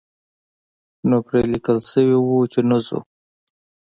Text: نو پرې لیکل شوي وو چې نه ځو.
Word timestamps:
نو 1.09 1.17
پرې 1.25 1.41
لیکل 1.53 1.77
شوي 1.91 2.17
وو 2.19 2.39
چې 2.53 2.59
نه 2.69 2.77
ځو. 2.85 2.99